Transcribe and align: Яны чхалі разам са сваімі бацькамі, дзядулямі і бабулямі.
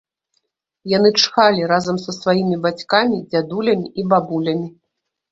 Яны 0.91 1.09
чхалі 1.21 1.67
разам 1.71 1.99
са 2.03 2.11
сваімі 2.15 2.57
бацькамі, 2.63 3.19
дзядулямі 3.31 3.87
і 4.05 4.07
бабулямі. 4.15 4.67